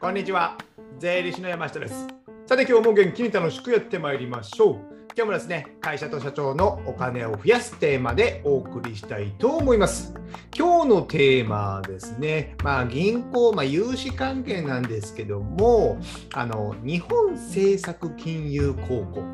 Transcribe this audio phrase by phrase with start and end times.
[0.00, 0.56] こんにちは。
[0.98, 2.08] 税理士の山下です。
[2.46, 4.89] さて、今日も元気に楽しくやってまいりましょう。
[5.16, 10.14] 今日もですね、会社と社長のお金を増やすテーマでお送りしたいと思います。
[10.56, 15.98] 今日のテーマですね、まあ、銀行、まあ、融資関係なんですけども、
[16.32, 19.24] あの日本政策金融高校、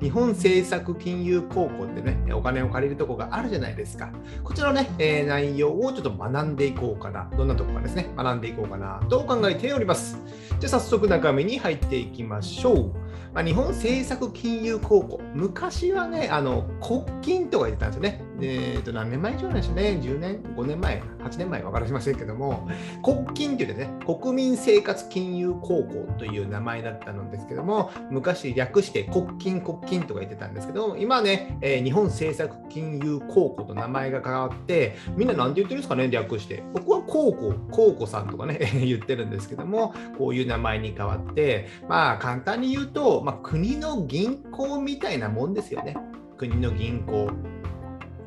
[0.00, 4.10] 日本政策金融高校 ってね、お金を借りるとこがあるじゃないですか。
[4.44, 10.16] こちらのね、えー、内容をちょっと学んでいこうかな、どんなとこかですね、学んでいこうかなと考えております。
[10.62, 12.92] じゃあ早速中身に入っていきましょう。
[13.34, 18.22] まあ、日本政策金融高校、昔はね、あの国金とか言ってたんですよね。
[18.42, 22.68] えー、と何年前以上なんでしょうね、10年、5年前、8年前、分かりませんけども、
[23.02, 36.64] 国金というね、国民生活金融高校という名前だったのですけども、昔略して国金、国金とか言ってたんですけど、今ね、えー、日本政策金融高校と名前が変わって、みんな何て言ってるんですかね、略して。
[36.74, 45.96] 僕は高校、高校さんとかね、 言ってるんですけども、こういう名前に変わって、まあ簡単に言うと、まあ、国の銀行みたいなもんですよね。
[46.36, 47.30] 国の銀行。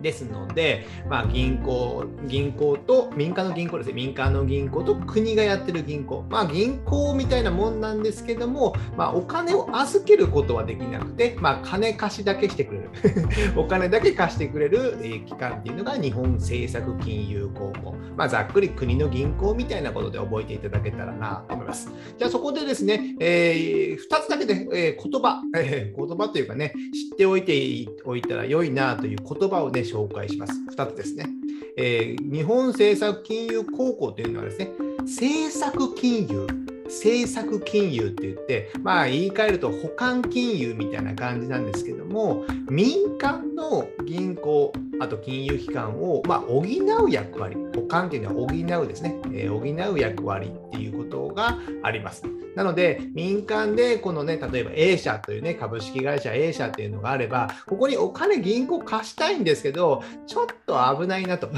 [0.06, 12.90] ですので、まあ、銀行、銀行と民間の銀行ですね、民間の銀行と国がやってる銀行、まあ、銀行みたいなもんなんですけども、まあ、お金を預けることはできなくて、まあ、金貸しだけしてくれる、
[13.58, 21.92] お金だけ貸してくれる、え機関っていうのが日本政策金融高校、まあ、ざっくり国の銀行みたいなことで覚えていただけたらなと思います。
[22.16, 30.54] じゃあそこでですね、えー、2つだけで、えー、言葉、えー、言葉というかね、知っておいておいたら良いなという言葉をね、紹介します。
[30.76, 31.30] 2つですね。
[31.78, 36.48] えー、日本政策金融高校というのはですね、政策金融、
[36.86, 52.24] 政策金融って言って、まあ言い換えると保管金融みたいな感じなんですけども、民間の銀行、あと金融機関を、まあ、補う役割、保管っていうのは補うですね、えー、補う役割っていうことがあります。
[52.56, 61.50] なので、民間でこのね、例えば A 社というね、株式会社 A 社っていうのがあれば、ここにお金銀行貸したいんですけど、ちょっと危ないなと。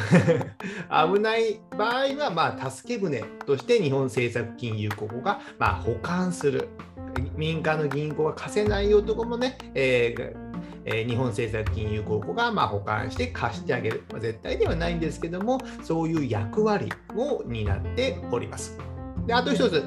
[0.89, 6.69] 危ない場合は、まあ、助け舟として日本政策金融ここが、まあ、保管する。
[7.35, 10.47] 民間の銀行が貸せないよとこもね、えー
[10.89, 18.77] え、日本政策金融公庫がま保管して貸してあげる、まあ、絶対ではないんですけども、そういう役割を担っております。
[19.25, 19.83] であと一つ、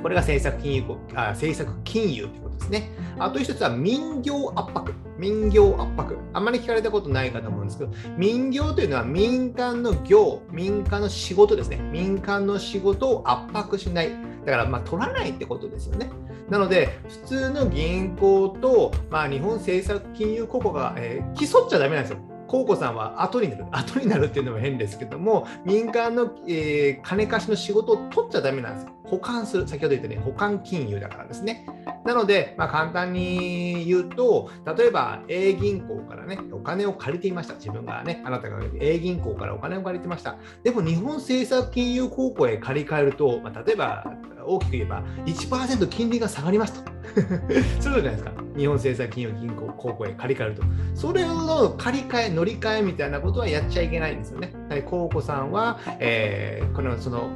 [0.00, 2.90] これが政策金融あ政策金融ということですね。
[3.18, 4.92] あと一つは民業圧迫。
[5.18, 6.18] 民業圧迫。
[6.32, 11.78] あんまり聞かれたことないかと思うんですけど、民業というのは民間の業、民間の仕事ですね。
[11.92, 14.10] 民間の仕事を圧迫しない。
[14.44, 16.10] だからまあ取らないってことですよね。
[16.48, 22.18] なので、普通の銀行と、まあ、日本政策金融公庫が、えー、競っちゃだめなんですよ。
[22.46, 28.90] コウコさんは後になる、後になるっていうのも変ですけども、民間の、えー、金貸しの仕事を取っちゃだめなんですよ。
[29.04, 31.66] 保管する、先ほど言ったね、保管金融だからですね。
[32.04, 37.54] なので、まあ、簡単に言うと、例えば A 銀行からね、お金を借りていました。
[37.54, 40.36] 自分がね、あなたが A 銀行からお金を借りてました。
[40.62, 44.04] でも日本政策金融高校へ借り換えると、まあ、例えば
[44.44, 46.92] 大きく言えば1%金利が下がりますと。
[47.80, 48.32] そうじゃないですか。
[48.56, 50.62] 日本政策金融銀行高校へ借り換えると。
[50.94, 54.52] それの借り換え、乗り換えみたいなことはやっちゃいけないんですよね。
[54.86, 57.30] 高校さんは、えー、このその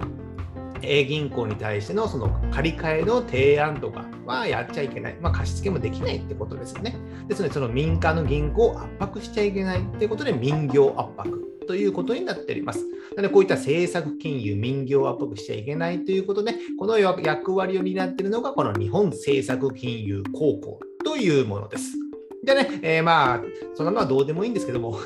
[0.83, 5.17] A 銀行に対してのその借り換えの提案とかはやっちゃいけない。
[5.21, 6.97] まあ、貸付もできないってことですよね。
[7.29, 12.85] ですので、その民間の銀行を圧迫しちゃいけないってことで、民業圧迫ということになっております。
[13.17, 22.06] なので、こういった政策金融、民業圧迫しちゃいけないということで、この役割を担っているのが、この日本政策金融高校というものです。
[22.47, 23.43] でね、えー、まあ、
[23.75, 24.99] そんなのはどうでもいいんですけども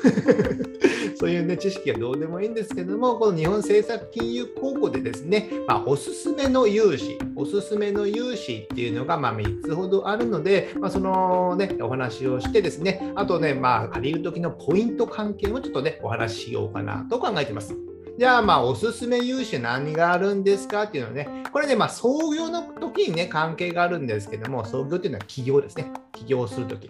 [1.19, 17.75] そういう、ね、知識はどうでもいいんですけども、この日本政策金融高校でですね、まあ、おすすめの融資、おすすめの融資っていうのがまあ3つほどあるので、まあ、そのね、お話をしてですね、あとね、まあ、借りるときのポイント関係もちょっとね、お話ししようかなと考えてます。
[18.19, 25.91] じゃあ、まあ、おすすめ融資何があるんですかっていうのはね、これね、まあ、創業の時にね、関係があるんですけども、創業っていうのは企業ですね。
[26.13, 26.89] 起業するとき。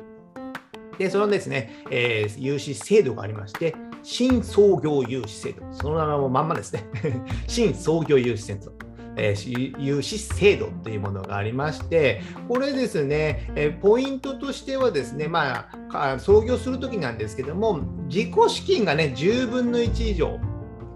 [1.01, 6.83] で、そのですね、えー、融資制度がありまして、新創業融資制度、その名前もまんまですね。
[7.47, 8.71] 新創業融資制度。
[9.17, 20.39] えー、融資制度というものがありまして、これですね、えー、ポイントとしてはですね、まあ、創業するときなんですけども、自己資金がね、10分の1以上、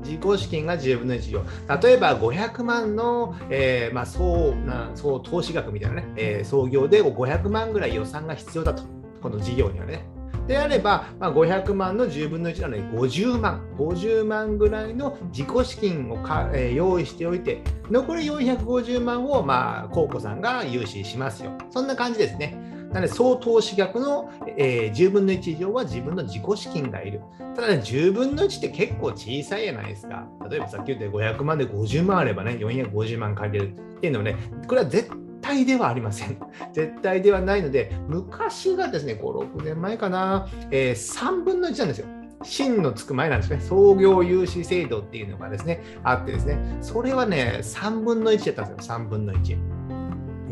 [0.03, 1.41] 自己資金が10分の1以上。
[1.81, 8.94] 例えば500万の、えー、まあ、総な総投資額みたいなね、えー、創業で500万ぐらい予算が必要だと。
[9.25, 10.05] この事業にはね。
[10.47, 21.51] であれば、まあ、500万の10分の1なので50万、50万ぐらいの自己資金をか、えー、用意しておいて、残り450万を、まあ、コウコさんが融資しますよ。
[21.71, 22.55] そんな感じですね。
[22.93, 27.21] なので、総投資額の、えー、10分の1以上は自分の自己資金がいる。
[27.55, 30.27] ただね、10分の1って結構小さいじゃないですか。
[30.47, 34.35] 例えばさっき言った500万で50万あればね、450万借りるっていうのもね、
[34.67, 35.09] これは絶
[35.45, 36.37] 対ではありません。
[36.73, 42.07] 絶対ではないので、昔がですね、5、6年前かな、えー、3分の1なんですよ。
[42.43, 49.57] 真のつく前なんですね、創業融資制度っていうのがですね、あってですね、それはね、3分の1だったんですよ、3分の1。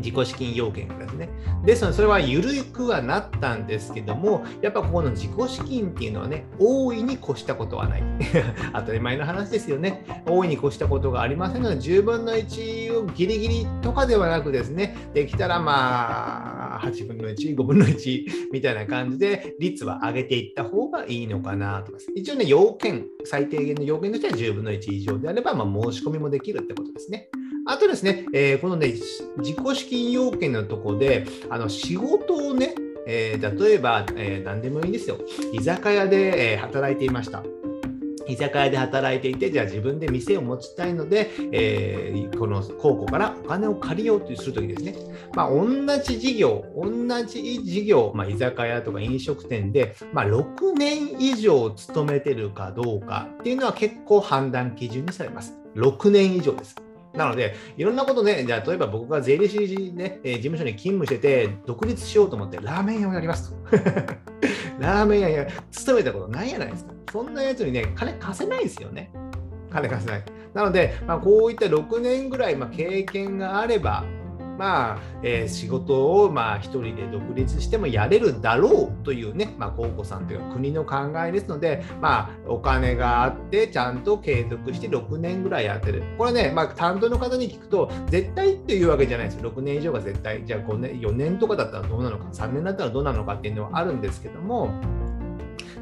[0.04, 1.30] 自己資金要件ですね。
[1.64, 8.02] ですので、それは緩くはなったんですけども、やっぱここの自己資金っていうのはね、大いに越したことはない。
[8.74, 10.04] 当たり前の話ですよね。
[10.26, 22.12] 大いに越したことがありませんので、10分の1をギリギリとかではなくですね、できたらまあ、8分の1、5分の1みたいな感じで、率は上げていった方がいいのかなと思います。
[22.14, 27.30] 一応ね、要件、最低限の要件としては10分の1以上であれば、まあ、申し込みもできるってことですね。
[27.66, 28.88] あとですね、えー、このね、
[29.38, 32.74] 自己資金要件のところで、あの仕事をね、
[33.06, 35.18] えー、例えば、えー、何でもいいんですよ。
[35.52, 37.42] 居酒屋で、えー、働いていました。
[38.26, 44.94] 居酒屋で働いていて、じゃあ自分で店を持ちたいので、えー、この公庫からお金を借りようとするときですね、
[45.34, 45.66] まあ、同
[46.02, 55.54] じ事業、同じ事業、まあ、居酒屋とか飲食店で、まあ、6年以上勤めてるかどうかっていうのは結構判断基準にされます。
[55.76, 56.83] 6年以上です。
[57.16, 63.56] なので、いろんなことね、じゃあ、例えば僕が税理士ね、え、事務所に勤務してて、独立しようと思ってラーメン屋をやりますと。
[64.80, 66.92] ラーメン屋や、勤めたことないじゃないですか。
[67.12, 69.12] そんなやつにね、金貸せないですよね。
[69.70, 70.24] 金貸せない。
[70.52, 74.04] なので、まあ、こういった6年ぐらい、まあ、経験があれば、
[74.58, 80.96] まあえー、仕事をまあ一人で独立してもやれるだろうというね、まあ、高校さんというか国の考
[81.26, 86.02] えですので、まあ、お金があってちゃんと継続して6年ぐらいやってる。
[86.18, 89.50] これね、まあ、担当の方に聞くと絶対っていうわけじゃないですよ。
[89.50, 90.44] 6年以上が絶対。
[90.44, 94.70] じゃあ5年、4年とかだったらどうなのか、3年だったらどうなのかっていうのはあるんですけども、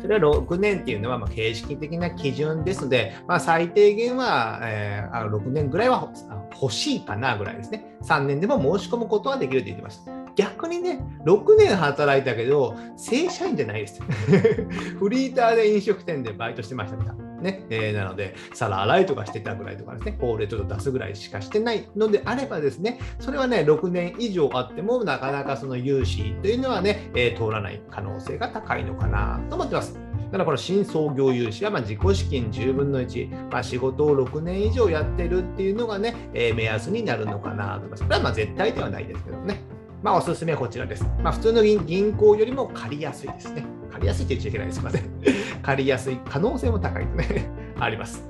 [0.02, 6.12] それは6年っていうのはま形式的な基準ですので、まあ、最低限は、えー、6年ぐらいは
[6.60, 7.96] 欲しいかなぐらいですね。
[8.02, 10.10] 3年でも申し込むことはできると言ってました。
[10.34, 14.02] 逆にね、6年働いたけど、正社員じゃないです。
[14.98, 17.31] フリーターで飲食店でバイトしてましたみたいな。
[17.42, 29.94] ねえー、なので、皿洗いとかしてたぐらいとかですね、法令ちょっと出すぐらいしかしてないのであればですね、それはね、6年以上あっても、なかなかその融資というのはね、えー、通らない可能性が高いのかなと思ってます。
[30.32, 38.02] だからこの新創業融資はま自己資金10分の1、まあ、仕事を6年以上やってるっていうのがね、えー、目安になるのかなと思います。
[38.04, 39.60] これはま絶対ではないですけどね。
[40.02, 41.04] まあ、おすすめはこちらです。
[41.22, 43.64] まあ、普通の銀行よりも借りやすいですね。
[44.02, 44.80] 借りやすいって言っちゃいけないです。
[44.80, 45.62] すみません。
[45.62, 47.46] 借りやすい可能性も高いとね、
[47.78, 48.24] あります。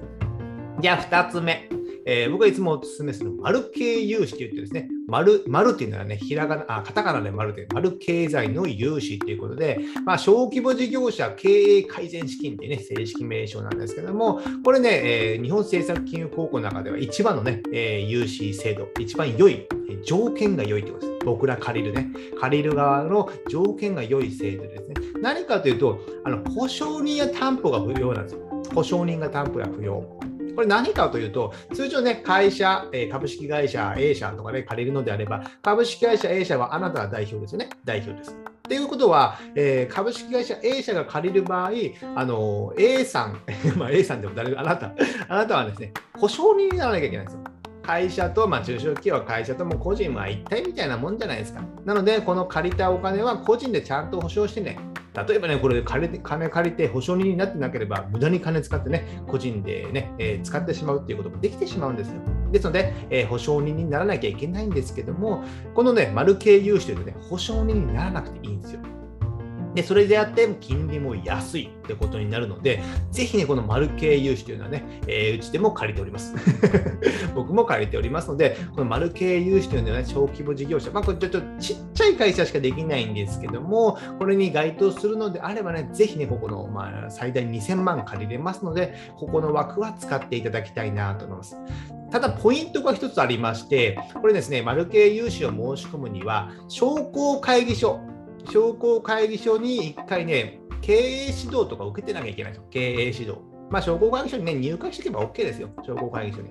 [0.81, 1.69] じゃあ、2つ目。
[2.07, 14.89] えー、僕がいつもお勧めする丸系融資といってですね、丸、丸っていうのはね、ひらがな、あ、カタカナで丸で、丸経済の融資ということで、まあ、小規模事業者経営改善資金っていうね、正式名称なんですけども、これね、
[15.35, 19.67] えー、日本政策金融公庫の中では一番のね、えー、融資制度、一番良い、
[20.05, 21.25] 条件が良いってことです。
[21.25, 22.09] 僕ら借りるね、
[22.41, 24.95] 借りる側の条件が良い制度ですね。
[25.21, 28.41] 何かというと、あの保証人や担保が不要なんですよ。
[28.75, 30.05] 保証人が担保や不要。
[30.55, 37.71] これ何かというと、通常ね、会社、株式会社 A 社とかで借りるのであれば、株式会社 A 社はあなたが代表ですよね。
[37.85, 38.33] 代表です。
[38.33, 41.71] っていうことは、えー、株式会社 A 社が借りる場合、
[42.15, 43.41] あの A さん、
[43.77, 44.93] まあ A さんでも誰あなた、
[45.29, 47.41] あなたはですね、保証人にならなきゃいけないんですよ。
[47.83, 51.61] 会社と、まあ、中小企業は会社とも個人は一体みたいなもんじゃないですか。
[51.85, 54.79] なので、この借りたお金は個人でちゃんと保証してね、
[55.15, 62.15] 例えばね、これ借りて金借りて保証人になってなければ、無駄に金使ってね、個人でね、えー、使ってしまうっていうこともできてしまうんですよ。
[62.51, 68.81] ですので、えー、保証人にならなきゃいけないんですけども、このね、丸系融資というとね、保証人にならなくていいんですよ。
[69.75, 76.35] で、それであっても金利も安いってことになるので、ぜひね、この丸系融資というのはね、えー、うちでも借りております。
[77.35, 91.57] 僕も借りておりますので、この丸系融資というのはね、小規模事業者、まあ、これちょっとちっちゃい会社しかできないんですけども、これに該当するのであればね、ぜひね、ここの、まあ、最大2000万借りれますので、ここの枠は使っていただきたいなと思います。
[92.11, 98.01] ただ、ポイントが1つありまして、これですね、丸系融資を申し込むには、商工会議所、
[98.51, 102.69] 商工会議所に1回ね、経営指導とか受けてなきゃいけないんですよ。
[102.71, 103.39] 経営指導。
[103.71, 105.71] まあ、商工会議所にね、入会していけば OK ですよ。
[105.87, 106.51] 商工会議所に。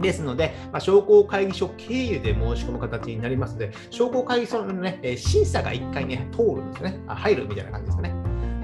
[0.00, 7.00] ですので、まあ、商工会議所経由で申し込む形になりますので、商工会議所のね、審査が1回ね、通るんですよね。
[7.06, 8.15] あ入るみたいな感じですかね。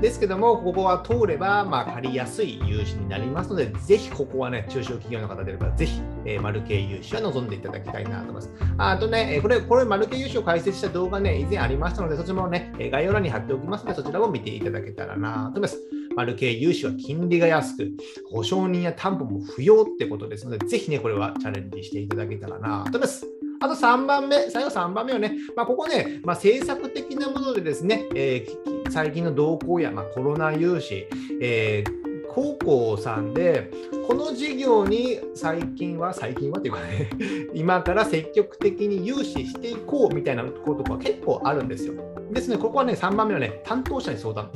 [0.02, 8.50] ですけども、ここは通れば、まあ、借りやすい融資になりますので、ぜひここはね、中小企業の方であれば、ぜひ、えー、マルケ融資は望んでいただきたいなと思います。
[8.78, 15.78] あとね、これ、これ、マルケ融資を解説した動画ね、以前ありましたので、そちらもね、概要欄に貼っておきますので、そちらも見ていただけたらなと思います。
[16.16, 17.92] マルケ融資は金利が安く、
[18.28, 23.24] 保証人や担保も不要ってことですので、ぜひね、これはチャレンジしていただけたらなと思います。
[23.62, 31.08] あと3番目、最後3番目はね、まあ、ここね、まあ、政策的なものでですね、えー、最近の動向や、まあ、コロナ融資、
[31.40, 32.02] えー
[32.34, 33.70] 高校さんで、
[34.08, 37.10] この事業に最近は、最近はというかね、
[37.52, 41.92] 今から積極的に融資していこうみたいなことが結構あるんですよ。
[42.32, 44.50] ですね、ここはね、3番目はね、担当者に相談。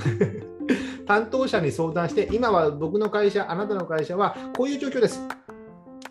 [1.06, 5.20] 担当者に相談して、今は僕の会社、あなたの会社はこういう状況です。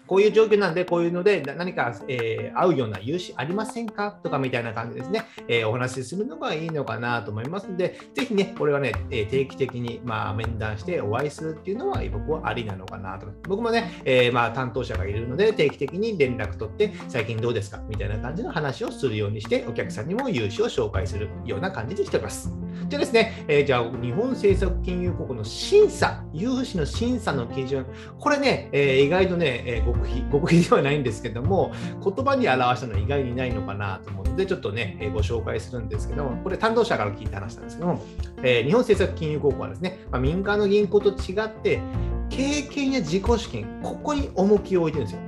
[0.08, 4.12] こういう状況なんで、こういうので何か、えー、合うような融資ありませんか？
[4.24, 13.28] とかみたいな感じですね、えー、お話しするのがいいのかなと思いますので、ぜひね、これはね、え定期的に、まあ、面談してお会いするっていうのは僕はありなのかなと。
[13.48, 17.82] 僕もね、えー、まあ、担当者がいるので、定期的に連絡取って、最近どうですか？
[17.90, 22.52] みたいな感じの話をするようにして、お客さんにも融資を紹介するような感じにしております。
[22.88, 27.86] じゃあですね、えー、じゃあ日本政策金融国の審査、融資の審査の基準、
[28.20, 31.72] これね、えー、意外とね、えー、極秘、極秘ではないんですけども、
[32.04, 38.02] 言葉に表したのは意外にないのかなと思うので、ちょっとね、え、ご紹介するんですけども、これ担当者から聞いた話なんですけども、
[38.44, 41.82] えー、日本政策金融公庫はですね、まあ、民間の銀行と違って、
[42.30, 45.22] 経験や自己資金、ここに重きを置いてるんですよ。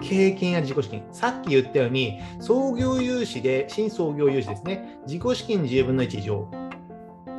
[0.00, 6.48] 経験や自己資金、さっき言ったように、創業融資で、新創業融資ですね、自己資金10分の1以上、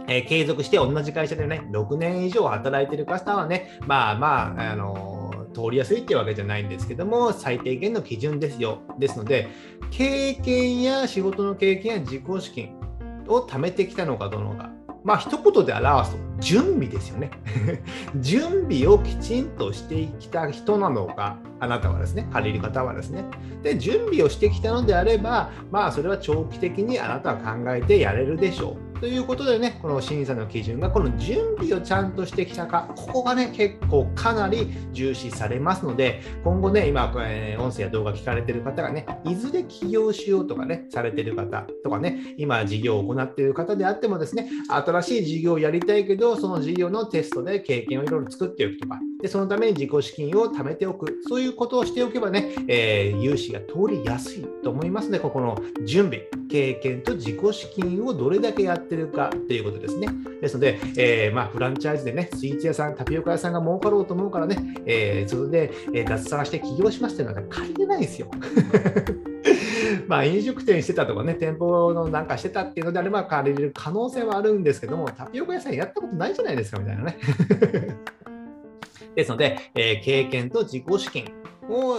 [0.08, 5.13] えー、継続して同じ会社でね、6年以上働いてる方はね、まあまあ、あのー、
[5.54, 8.80] 通りやすいっていうわけじゃないんですけども、最低限の基準ですよ。
[9.00, 9.48] ですので、
[9.92, 12.70] 経験や仕事の経験や自己資金
[13.28, 14.70] を貯めてきたのかどうか。
[15.04, 17.32] まあ一言で表すと準備ですよね。
[18.22, 23.26] 準備をきちんとしてきた人なのか、あなたはですね、借りる方はですね。
[23.64, 28.83] で、準備をしてきたのであれば、まあそれは長期的にあなたは考えてやれるでしょう。
[29.00, 60.08] ということでね、この審査の基準がこの準備をちゃんとしてきたか、ここがね、結構かなり重視されますので、今後ね、今、えー、音声や動画聞かれてる方がね、いずれ起業しようとかね、されてる方とかね、今事業を行っている方であってもですね、新しい事業をやりたいけど、その事業のテストで経験をいろいろ作っておくとか、でそのために自己資金を貯めておく、そういうことをしておけばね、えー、融資が通りやすいと思いますので、ここの準備、経験と自己資金をどれだけやっててるかっていうことですね。
[60.42, 68.30] ですので、えー、まあ、フランチャイズでね、スイーツ屋さん、タピオカ屋さんが儲かろうと思うからね、えー、それで、え、脱サラして起業しますっていうのは、ね、借りれないんですよ。
[70.08, 77.18] まあ飲食店してたとかね、店舗のなんかしてたっていうのであれば借りれる可能性はあるんですけども、タピオカ屋さんやったことないじゃないですかみたいなね。
[79.16, 81.26] ですので、えー、経験と自己資金、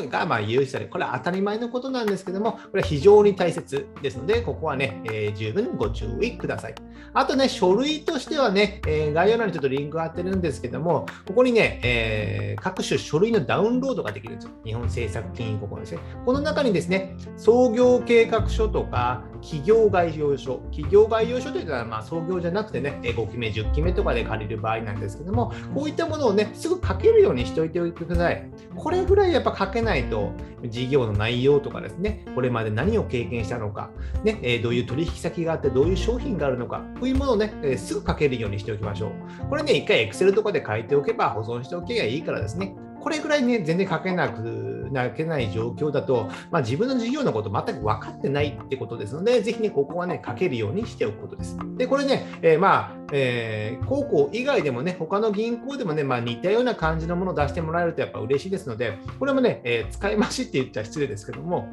[0.08, 0.90] がまあ有される。
[0.90, 6.74] これは当たり前のことなんですけども、これは非常に大切ですので、ここはね、えー、十分ご注意ください。
[7.12, 14.50] あとね、書類としてはね、えー、概要欄にちょっとリンクが貼ってるんですけども、ここにね、えー、各種書類のダウンロードができるんですよ。
[14.64, 16.00] 日本政策金融国ですね。
[16.24, 28.50] この中にですね、創業計画書とか、企業概要書、企業概要書というのは、まあ、創業じゃなくてね、5期目、10期目とかで借りる場合なんですけども、こういったものをね、すぐ書けるようにしておいてください。
[28.74, 30.32] これぐらいやっぱ書けないと、
[30.66, 33.90] 事業の内容とかですね、これまで何を経験したのか、
[34.22, 39.48] ね、えどういう取引先があって、どういう商品があるのか、こういうものをね、えすぐ書けるようにしておきましょう。
[39.48, 51.58] これね、一回 Excel とかで書いておけば保存しておけばいいからですね、これぐらいね、全然書けなくなけない状況だと、まあ、自分の事業のこと全く分かってないってことですので、ぜひね、ここはね、書けるようにしておくことです。
[51.76, 61.68] で、これね、えー、まあ、えー、高校以外でもね、他の銀行でもね、まあ、似たような感じのものを出してもらえるとやっぱ嬉しいですので、これもね、えー、使い回しって言ったら失礼ですけども、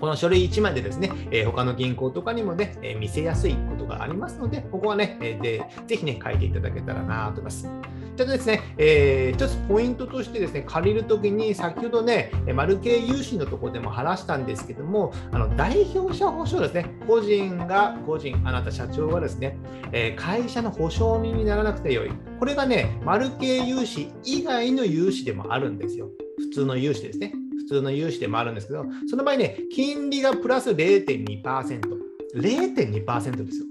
[0.00, 7.68] この書類1枚でですね、えー、他の銀行とかにもね、え、見せやすいことがありますので、ここはね、えー、でぜひね、書いていただけたらなと思います。
[8.16, 19.58] ちょっとですね、えー、一つポイントとしてですね、借りるときに、先ほどね、マルケ融資のところでも話したんですけども、あの代表者保証ですね、個人が、個人、あなた社長がですね、
[19.92, 22.10] えー、会社の保証人にならなくてよい。
[22.38, 26.08] これがね、マルケ融資以外の融資でもあるんですよ。
[26.38, 27.32] 普通の融資ですね。
[27.58, 32.04] 普通の融資でもあるんですけど、その場合ね、金利がプラス0.2%。
[32.36, 33.66] 0.2%ですよ。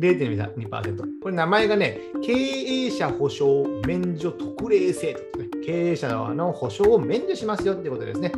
[0.00, 1.02] 0.2%。
[1.22, 5.48] これ名前がね、経営者保証免除特例制度ですね。
[5.64, 8.32] 経営者の保証を免除しますよってことですね。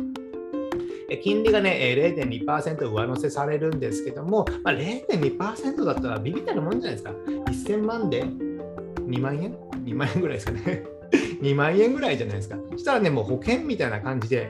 [1.21, 7.11] 金利がね、0.2%上乗せされるんですけども、まあ、0.2%だったらビビったるもんじゃないですか。
[7.11, 10.83] 1000万で2万円 ?2 万円ぐらいですかね。
[11.41, 12.57] 2万円ぐらいじゃないですか。
[12.71, 14.49] そしたらね、もう保険みたいな感じで、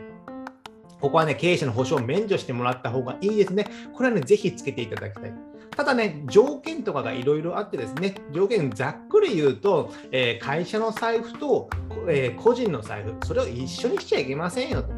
[1.01, 3.65] ここはね、経営者の保証を免除してもらった方がいいですね。
[3.93, 5.33] これはね、ぜひつけていただきたい。
[5.75, 11.69] ただね、条件とかがいろいろあってですね、条件ざっくり言うと、えー、会社の財布と、
[12.07, 14.89] えー、個人の財布、それを一緒にしちゃいけませんよと。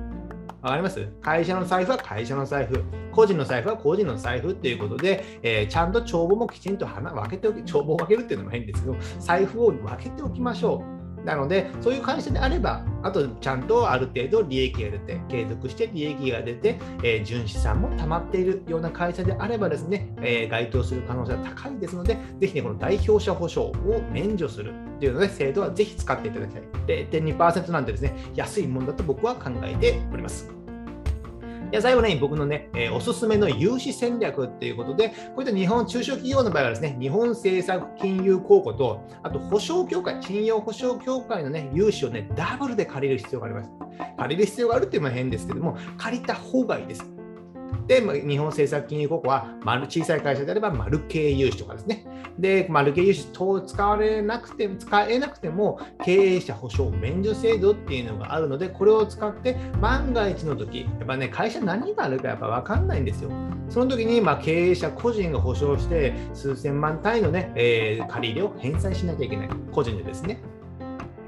[0.61, 1.07] わかります？
[1.21, 10.94] 会社の財布は会社の財布、個人の財布は個人の財布っていうことで、えー、ちゃんと帳簿もきちんと分けておき、帳簿を分けるっていうのも変ですけど、財布を分けておきましょう。
[11.25, 23.73] なので、そういう会社であれば、あとちゃんとある程度利益が出て、継続して利益が出て、えー、純資産も溜まっているような会社であればですね、えー、該当する可能性は高いですので、ぜひね、この代表者保証を
[24.11, 26.63] 免除するというので、制度はぜひ使っていただきたい。
[26.87, 30.54] 0.2%なんでですね、安いものだと僕は考えております。
[31.75, 43.71] で最後ね、僕のね、えー、おすすめの融資戦略っていうことで、こういった日本中小企業の場合はですね、日本政策金融公庫と、あと保証協会、信用保証協会のね、融資をね、ダブルで借りる必要があります。
[44.17, 47.14] 借りる必要があるっていうのは変ですけども、借りた方がいいです。
[47.87, 49.47] で、日本政策金融公庫は、
[49.87, 52.05] 小さい会社であれば、丸系融資とかですね。
[52.39, 63.31] で、丸系融資等使われなくても、使えなくても、経営者保証免除制度っていうのがあるので、これを使って、万が一の時、やっぱね、会社何があるかやっぱ分かんないんですよ。
[63.69, 69.49] その時に、ま、経営者個人が保証して、数千万単位のね、えー、借り入れを返済しなきゃいけない。
[69.71, 70.39] 個人でですね。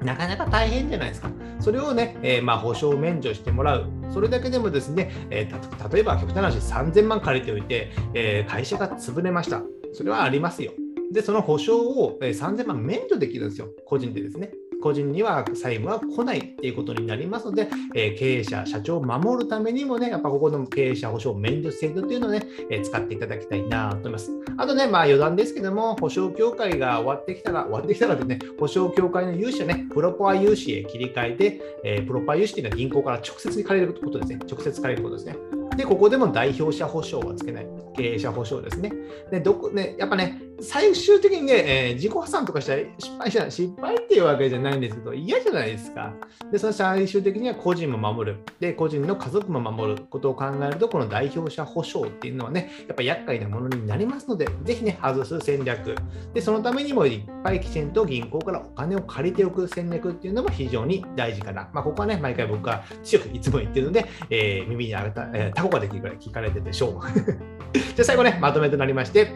[0.02, 1.30] なかなか大変じゃないですか。
[1.60, 3.90] それをね、えー、まあ保証免除してもらう。
[4.12, 9.62] それだけでもですね、えー、例えば極端な話3000万借りておいて、えー、会社が潰れました。
[9.92, 10.72] それはありますよ。
[11.12, 13.68] で、その保証を、えー、3000万免除できるんですよ。
[13.86, 14.52] 個人でですね。
[14.82, 24.30] 個人には債務は来ないっていうことになりますので、えー、経営者、社長を守るためにもね、やっぱここの経営者保証免除制度っていうのをね、えー、使っていただきたいなと思います。
[24.56, 34.38] あとね、まあ余談ですけども、保証協会が終わってきたら、終わってきたらですね、保証協会の融資をね、プロパー融資へ切り替えて、えー、プロパー融資っていうのは銀行から直接借りることですね。
[34.50, 35.36] 直接借りることですね。
[35.76, 37.66] で、ここでも代表者保証はつけない。
[37.96, 38.92] 経営者保証ですね。
[39.30, 46.12] で、どこ、ね、やっぱね、最終的にね、えー、自己破産とかしたら失敗した失敗っていうわけじゃないんですけど、嫌じゃないですか。
[46.50, 48.38] で、その最終的には個人も守る。
[48.58, 55.94] で、個人の家族も守ることを考えると、この代表者保証っていうのはね、やっぱ厄介なものになりますので、ぜひね、外す戦略。
[56.34, 61.68] で、そのためにもいっぱいきちんと銀行からお金を借りておく戦略っていうのも非常に大事かな。
[61.72, 67.00] まあ、ここはね、毎回僕は強くいつも言ってるので、えー、耳に上げた、えー、タコができるぐらい聞かれてるでしょう。
[67.72, 69.28] じゃあ最後ね、まとめとなりまして、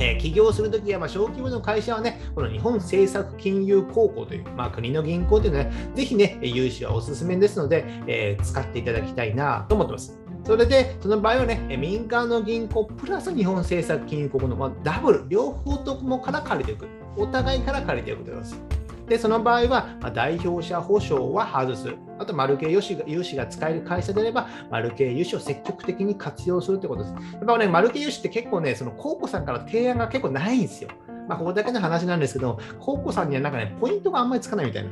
[0.00, 10.18] え、起業するときは、ま、小規模の会社はね、この日本政策金融高校という、まあ、国の銀行というのは、ね、ぜひね、融資はおすすめですので、えー、使っていただきたいなと思ってます。
[10.44, 16.88] それで、その場合はね、民間の銀行プラス日本政策金融国の、ま、ダブル、両方ともから借りていく。
[17.16, 18.79] お互いから借りていくということです。
[19.10, 21.96] で、その場合は、ま、代表者保証は外す。
[22.20, 27.14] あと、丸系融資が融資が使える会社であれば、丸系融資を積極的に活用するということです。
[27.34, 30.90] やっぱね、丸系融資って結構ね、その高校さんから提案が結構ないんですよ。
[31.28, 34.90] まあ、ここだけの話なんですけど、高校さんにはなんかね、ポイントがあんまりつかないみたいな。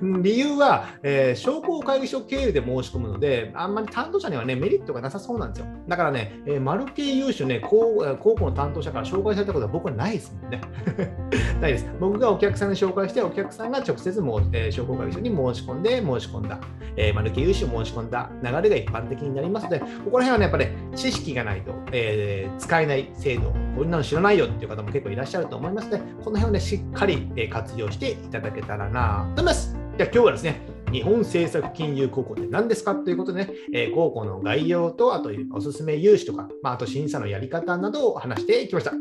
[0.22, 5.66] 理由は、えー、商工会議所経由で申し込むので、あんまり担当者にはね、メリットがなさそうなんですよ。
[5.88, 7.78] だからね、えー、丸系融資をね、高
[8.18, 10.60] 校の担当者から紹介されたことは僕はないですもんね。
[11.60, 11.86] ないです。
[12.00, 16.58] 僕がお客さんに紹介して、お客さんが直接も、えー、商工会議所に申し込んで、申し込んだ、
[16.96, 29.76] えー、丸系融資を申し込んだ流れが一般的になりますので、ここら辺はね、やっぱり、ね、知識がないと、えー、使えない制度、こんなの知らないよっていう方も結構いらっしゃると思いますので、この辺をね、しっかり活用していただけたらなと思います。
[29.98, 30.60] じゃあ今日はですね、
[30.92, 38.92] 日本政策金融公庫って何ですかということでね、え、公庫の概要と、あとおすすめ融資とか、まあ、あと審査のやり方などを話していきました。
[38.92, 38.96] じ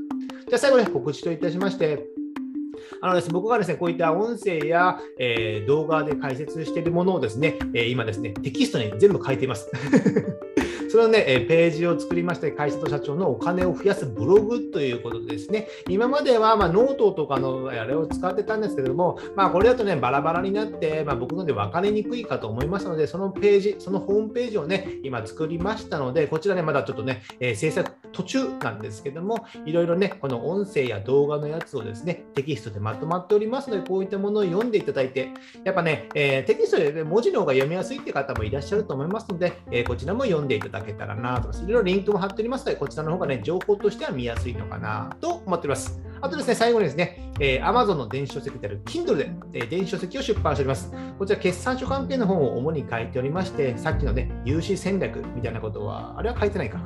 [0.51, 2.05] ゃあ最後ね、告知といたしまして、
[3.01, 9.69] あのです、ね、僕がですね、こういった音声や、えー、動画で解説しているものをですね、えー、今ですね、テキストに全部書いています。
[10.89, 35.29] そのね、えページを作りまして、会社と社長のお金を増やすブログということでですね、今まではまノートとかのあれを使ってたんですけれども、まあ、これだとね、バラバラになって、まあ、僕ので分かりにくいかと思いますので、そのページ、そのホームページをね、今作りましたので、こちらね、まだちょっとね、え、制作途中なんですけども、いろいろね、この音声や動画のやつをですね、テキストでまとまっておりますので、こういったものを読んでいただいて、
[35.63, 46.06] やっぱね、えー、テキストで、ね、文字の方が読みやすいって方もいらっしゃると思いますので、えー、こちらも読んでいただけたらなといろいろリンクも貼っておりますので、こちらの方がね、情報としては見やすいのかなと思っております。
[46.21, 50.91] あとですね、最後にですね、えー、Amazon の電子書籍である Kindle で、えー、電子書籍を出版しております。
[51.17, 56.79] こちら、決算書関係の本を主に書いておりまして、さっきのね、融資戦略みたいなことは、あれは書いてないか。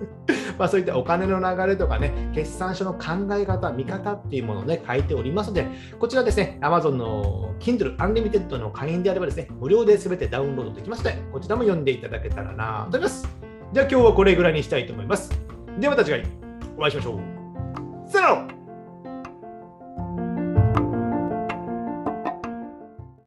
[0.58, 5.66] まあ、そういったお金の流れとかね、決算書の考え方、見方っていうものをね、書いておりますので、
[5.98, 13.28] こちらですね、Amazon の Kindle Unlimited の会員であればですね、無料で全てダウンロードできますので、こちらも読んでいただけたらなと思います。
[13.72, 15.30] じゃあ今日はこれぐらいにしたいと思います。
[15.78, 16.24] ではまた次回
[16.76, 18.10] お会いしましょう。
[18.10, 18.59] さよなら